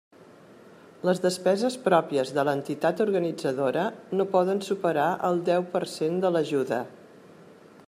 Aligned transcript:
Les 1.09 1.19
despeses 1.25 1.75
pròpies 1.83 2.31
de 2.37 2.45
l'entitat 2.49 3.03
organitzadora 3.05 3.85
no 4.21 4.27
poden 4.37 4.65
superar 4.71 5.07
el 5.31 5.41
deu 5.51 5.69
per 5.77 5.83
cent 5.95 6.19
de 6.25 6.33
l'ajuda. 6.37 6.85